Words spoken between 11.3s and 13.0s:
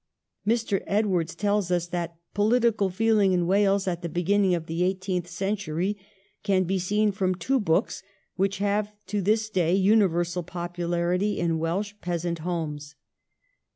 in Welsh peasant homes.'